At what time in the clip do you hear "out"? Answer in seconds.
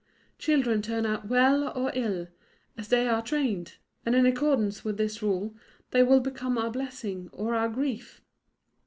1.05-1.27